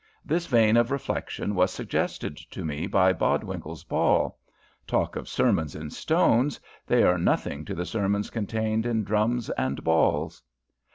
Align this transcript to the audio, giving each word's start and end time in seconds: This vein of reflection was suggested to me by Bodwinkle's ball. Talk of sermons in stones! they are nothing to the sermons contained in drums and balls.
This 0.25 0.47
vein 0.47 0.77
of 0.77 0.89
reflection 0.89 1.53
was 1.53 1.69
suggested 1.71 2.35
to 2.35 2.65
me 2.65 2.87
by 2.87 3.13
Bodwinkle's 3.13 3.83
ball. 3.83 4.39
Talk 4.87 5.15
of 5.15 5.29
sermons 5.29 5.75
in 5.75 5.91
stones! 5.91 6.59
they 6.87 7.03
are 7.03 7.19
nothing 7.19 7.65
to 7.65 7.75
the 7.75 7.85
sermons 7.85 8.31
contained 8.31 8.87
in 8.87 9.03
drums 9.03 9.51
and 9.51 9.83
balls. 9.83 10.41